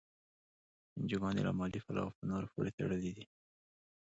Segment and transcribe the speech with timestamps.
[0.97, 3.25] انجوګانې له مالي پلوه په نورو پورې تړلي دي.